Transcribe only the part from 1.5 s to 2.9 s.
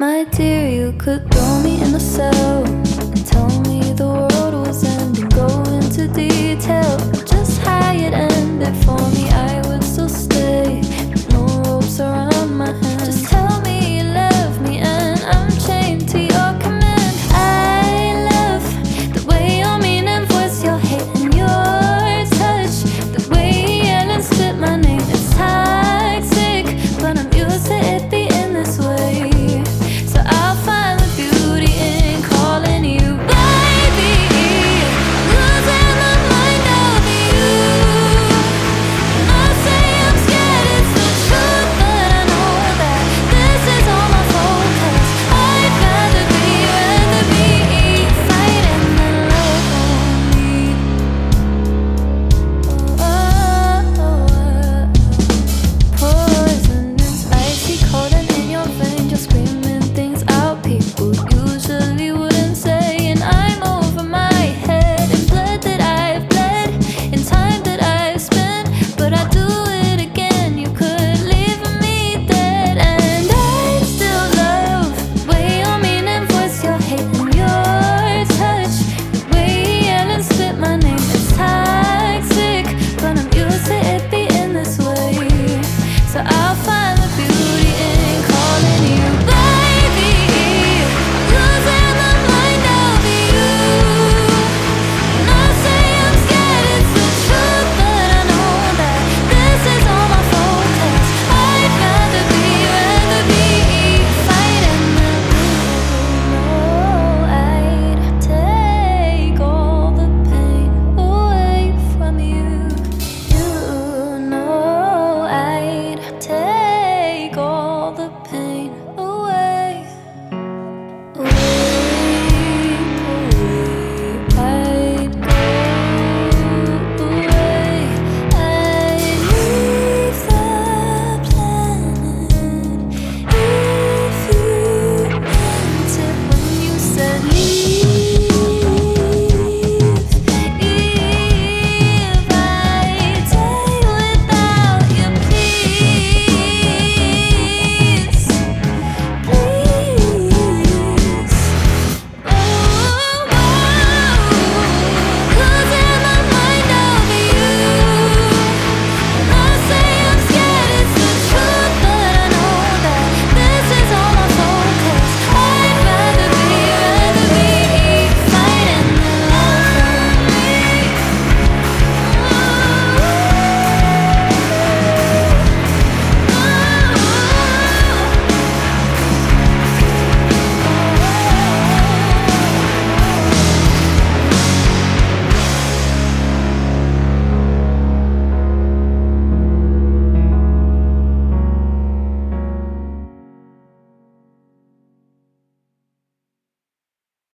me in a cell.